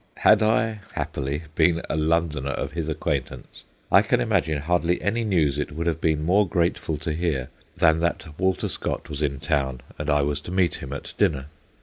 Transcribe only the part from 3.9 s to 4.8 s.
I can imagine